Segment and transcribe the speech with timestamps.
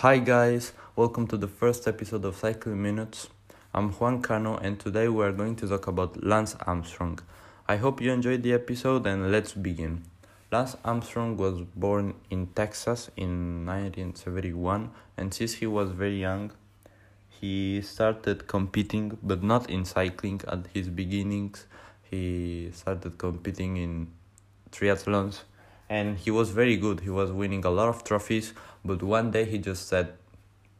[0.00, 3.28] Hi guys, welcome to the first episode of Cycling Minutes.
[3.74, 7.18] I'm Juan Cano and today we are going to talk about Lance Armstrong.
[7.68, 10.04] I hope you enjoyed the episode and let's begin.
[10.50, 16.52] Lance Armstrong was born in Texas in 1971 and since he was very young,
[17.28, 21.66] he started competing but not in cycling at his beginnings.
[22.10, 24.08] He started competing in
[24.72, 25.40] triathlons
[25.90, 27.00] and he was very good.
[27.00, 28.54] He was winning a lot of trophies,
[28.84, 30.06] but one day he just said,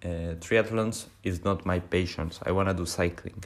[0.05, 2.31] uh, "Triathlons is not my passion.
[2.49, 3.43] I wanna do cycling,"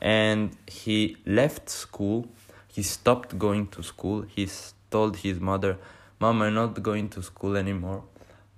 [0.00, 2.28] and he left school.
[2.68, 4.22] He stopped going to school.
[4.22, 4.48] He
[4.90, 5.72] told his mother,
[6.20, 8.04] "Mom, I'm not going to school anymore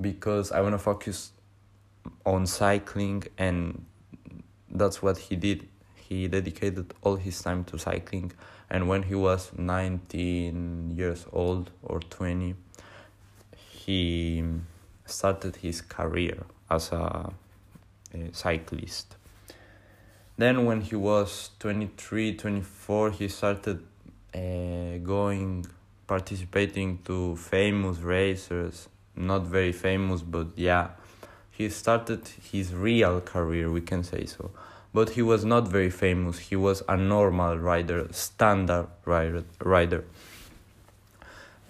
[0.09, 1.33] because I wanna focus
[2.27, 3.87] on cycling," and
[4.81, 5.69] that's what he did.
[5.95, 8.33] He dedicated all his time to cycling
[8.73, 12.55] and when he was 19 years old or 20
[13.55, 14.43] he
[15.05, 16.39] started his career
[16.71, 17.31] as a,
[18.15, 19.17] a, cyclist.
[20.39, 23.85] Then when he was 23 24 he started
[24.35, 25.67] uh, going
[26.07, 28.89] participating to famous racers.
[29.15, 30.89] Not very famous but yeah.
[31.51, 34.51] He started his real career we can say so
[34.93, 36.39] but he was not very famous.
[36.39, 40.05] He was a normal rider, standard rider.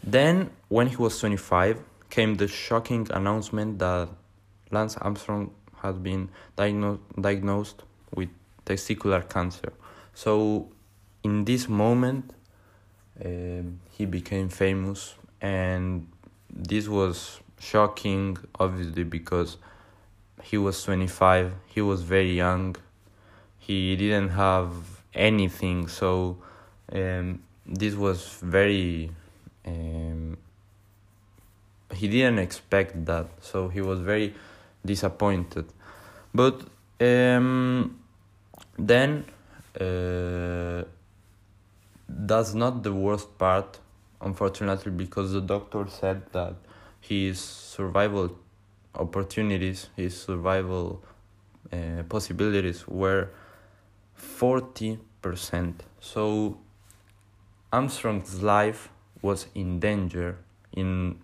[0.03, 4.09] Then, when he was 25, came the shocking announcement that
[4.71, 7.83] Lance Armstrong had been diagnosed diagnosed
[8.15, 8.29] with
[8.67, 9.73] testicular cancer.
[10.15, 10.69] So,
[11.23, 12.35] in this moment,
[13.25, 16.09] uh, he became famous, and
[16.51, 19.57] this was shocking, obviously, because
[20.43, 22.77] he was 25, he was very young,
[23.67, 24.71] he didn't have
[25.15, 25.87] anything.
[25.89, 26.39] So
[26.93, 29.11] um, this was very
[29.65, 30.37] um,
[31.95, 33.29] he didn't expect that.
[33.41, 34.35] So he was very
[34.85, 35.67] disappointed.
[36.35, 36.63] But
[37.01, 38.01] um,
[38.79, 39.27] then
[39.81, 40.83] uh,
[42.09, 43.79] that's not the worst part
[44.21, 46.55] unfortunately because the doctor said that
[47.01, 48.31] his survival
[48.95, 51.03] opportunities his survival
[51.73, 53.31] uh, possibilities were
[54.23, 55.75] 40%.
[56.01, 56.59] So
[57.73, 58.89] Armstrong's life
[59.21, 60.39] was in danger,
[60.73, 61.19] in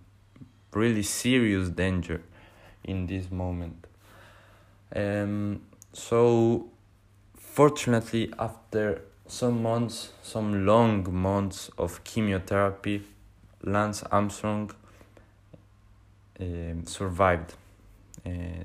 [0.73, 2.23] really serious danger
[2.85, 3.87] in this moment.
[4.95, 6.69] Um, so,
[7.37, 13.03] fortunately, after some months, some long months of chemotherapy,
[13.63, 14.71] Lance Armstrong
[16.41, 17.55] um, survived.
[18.25, 18.65] Uh,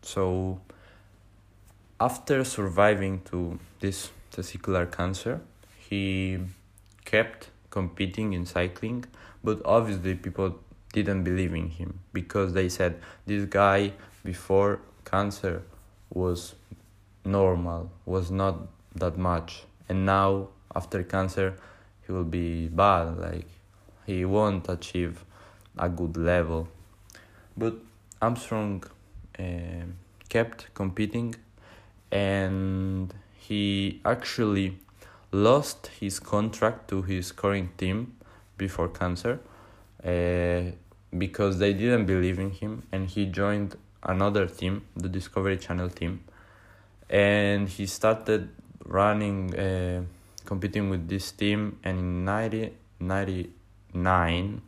[0.00, 0.60] so,
[2.00, 5.40] after surviving to this testicular cancer,
[5.88, 6.38] he
[7.04, 9.04] kept competing in cycling,
[9.42, 10.58] but obviously people
[10.92, 13.92] didn't believe in him because they said this guy
[14.24, 15.62] before cancer
[16.10, 16.54] was
[17.24, 21.54] normal, was not that much, and now after cancer
[22.06, 23.46] he will be bad, like
[24.06, 25.24] he won't achieve
[25.76, 26.68] a good level.
[27.56, 27.74] But
[28.22, 28.84] Armstrong
[29.38, 29.42] uh,
[30.28, 31.34] kept competing
[32.10, 34.78] and he actually
[35.32, 38.14] lost his contract to his current team
[38.56, 39.40] before cancer
[40.04, 40.62] uh,
[41.16, 46.20] because they didn't believe in him and he joined another team the discovery channel team
[47.10, 48.48] and he started
[48.84, 50.02] running uh,
[50.44, 54.62] competing with this team and in 1999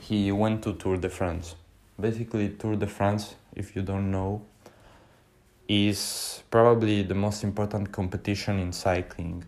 [0.00, 1.54] he went to tour de france.
[1.98, 4.42] Basically tour de france if you don't know
[5.68, 9.44] is probably the most important competition in cycling.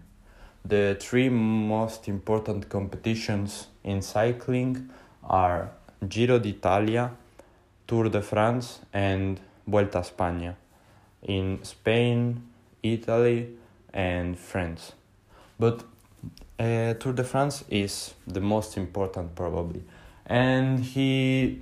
[0.65, 4.91] The three most important competitions in cycling
[5.23, 5.71] are
[6.09, 7.13] Giro d'Italia,
[7.87, 10.57] Tour de France, and Vuelta a España
[11.23, 12.43] in Spain,
[12.83, 13.49] Italy,
[13.93, 14.93] and France.
[15.59, 15.85] But
[16.59, 19.83] uh, Tour de France is the most important probably.
[20.27, 21.61] And he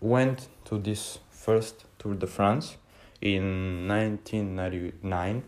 [0.00, 2.76] went to this first Tour de France
[3.22, 5.42] in 1999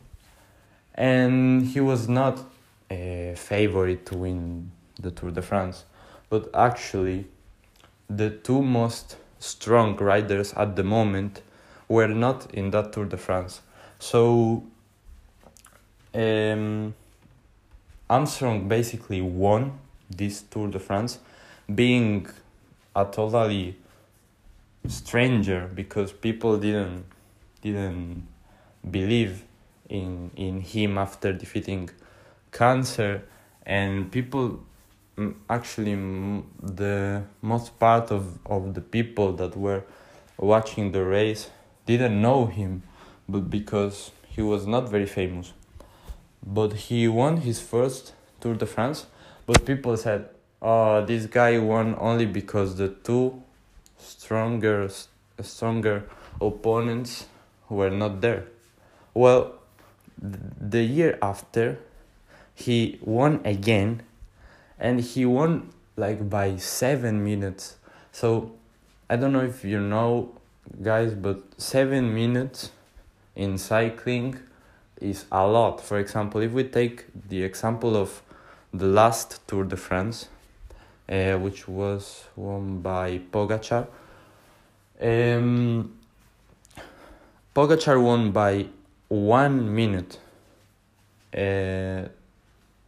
[0.95, 2.41] and he was not
[2.91, 5.85] a favorite to win the Tour de France
[6.31, 7.27] but actually
[8.09, 11.43] the two most strong riders at the moment
[11.89, 13.61] were not in that Tour de France.
[13.99, 14.65] So
[16.15, 16.95] um,
[18.09, 19.79] Armstrong basically won
[20.11, 21.19] this Tour de France
[21.75, 22.27] being
[22.97, 23.77] a totally
[24.87, 27.05] stranger because people didn't
[27.65, 28.27] didn't
[28.89, 29.45] believe
[29.89, 31.91] in in him after defeating
[32.53, 33.23] cancer
[33.67, 34.61] and people
[35.49, 35.95] actually
[36.63, 39.83] the most part of of the people that were
[40.39, 41.51] watching the race
[41.87, 42.83] didn't know him,
[43.29, 45.53] but because he was not very famous.
[46.45, 49.07] But he won his first Tour de France,
[49.47, 50.29] but people said,
[50.61, 53.43] "Oh, this guy won only because the two
[53.99, 54.89] stronger
[55.41, 56.05] stronger
[56.41, 57.27] opponents
[57.69, 58.45] were not there."
[59.15, 59.55] Well,
[60.19, 61.79] the year after,
[62.55, 64.03] he won again,
[64.79, 67.77] and he won like by seven minutes.
[68.13, 68.53] So
[69.09, 70.31] I don't know if you know,
[70.83, 72.71] guys, but seven minutes
[73.37, 74.39] in cycling
[75.01, 75.81] is a lot.
[75.81, 78.23] For example, if we take the example of
[78.73, 80.29] the last Tour de France,
[81.09, 83.87] uh, which was won by Pogacar.
[85.01, 85.99] Um,
[87.55, 88.67] Pogacar won by
[89.09, 90.19] one minute.
[91.33, 92.09] Uh,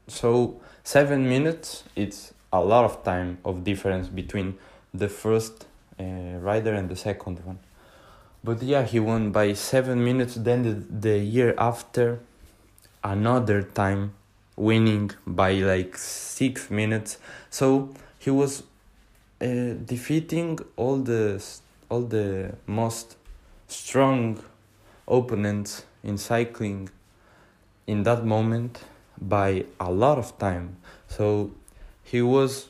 [0.08, 4.58] so seven minutes, it's a lot of time of difference between
[4.92, 5.66] the first
[6.00, 6.04] uh,
[6.40, 7.60] rider and the second one.
[8.42, 10.34] But yeah, he won by seven minutes.
[10.34, 10.74] Then the,
[11.08, 12.18] the year after,
[13.04, 14.14] another time
[14.56, 17.18] winning by like six minutes.
[17.50, 18.64] So he was
[19.40, 21.44] uh, defeating all the
[21.88, 23.16] all the most
[23.68, 24.42] strong
[25.08, 26.88] opponents in cycling
[27.86, 28.84] in that moment
[29.20, 30.76] by a lot of time.
[31.08, 31.52] So
[32.02, 32.68] he was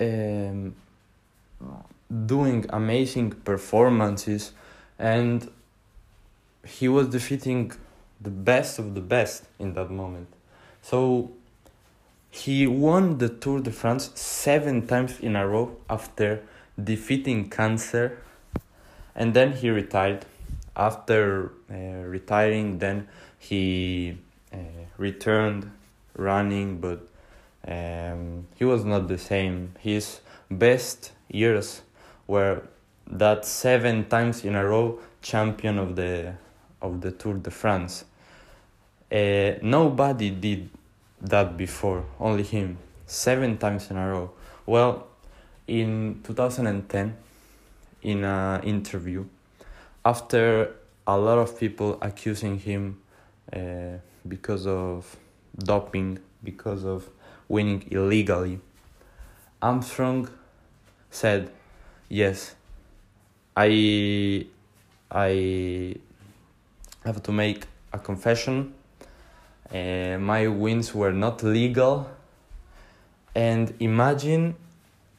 [0.00, 0.74] um,
[2.26, 4.52] doing amazing performances
[4.98, 5.50] and
[6.66, 7.72] he was defeating
[8.20, 10.28] the best of the best in that moment.
[10.82, 11.30] So
[12.30, 16.42] he won the Tour de France seven times in a row after
[16.82, 18.18] defeating cancer
[19.14, 20.24] and then he retired.
[20.78, 21.74] After uh,
[22.06, 23.08] retiring, then
[23.38, 24.16] he
[24.52, 24.56] uh,
[24.96, 25.70] returned
[26.16, 27.08] running, but
[27.66, 29.74] um, he was not the same.
[29.80, 30.20] His
[30.50, 31.82] best years
[32.26, 32.62] were
[33.10, 36.34] that seven times in a row champion of the
[36.80, 38.04] of the Tour de France.
[39.10, 40.70] Uh, nobody did
[41.20, 42.78] that before, only him.
[43.06, 44.30] Seven times in a row.
[44.66, 45.06] Well,
[45.66, 47.16] in 2010,
[48.02, 49.24] in an interview,
[50.04, 50.74] after
[51.06, 53.00] a lot of people accusing him
[53.52, 55.16] uh, because of
[55.58, 57.08] doping, because of
[57.48, 58.60] winning illegally,
[59.60, 60.28] Armstrong
[61.10, 61.50] said,
[62.08, 62.54] "Yes,
[63.56, 64.46] I,
[65.10, 65.96] I
[67.04, 68.74] have to make a confession.
[69.72, 72.08] Uh, my wins were not legal,
[73.34, 74.54] and imagine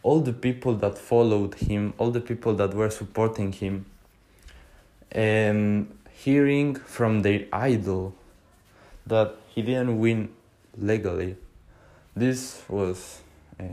[0.02, 3.86] all the people that followed him, all the people that were supporting him,
[5.16, 8.14] um, hearing from their idol
[9.08, 10.30] that he didn't win
[10.78, 11.36] legally.
[12.16, 13.22] This was
[13.60, 13.64] uh,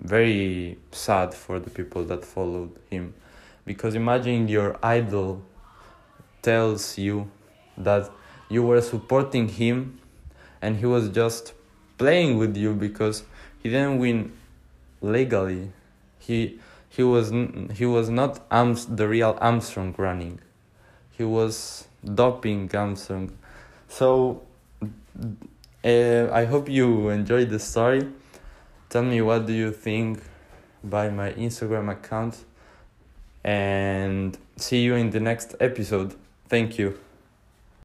[0.00, 3.14] very sad for the people that followed him.
[3.64, 5.42] Because imagine your idol
[6.42, 7.30] tells you
[7.76, 8.10] that
[8.48, 10.00] you were supporting him
[10.60, 11.52] and he was just
[11.98, 13.24] playing with you because
[13.62, 14.32] he didn't win
[15.00, 15.70] legally.
[16.18, 16.58] He
[16.88, 17.30] he was
[17.74, 20.40] he was not Arms, the real Armstrong running
[21.20, 23.30] he was doping Armstrong
[23.88, 24.40] so
[25.84, 28.08] uh, I hope you enjoyed the story.
[28.88, 30.22] Tell me what do you think
[30.82, 32.44] by my Instagram account
[33.44, 36.14] and see you in the next episode.
[36.48, 37.09] Thank you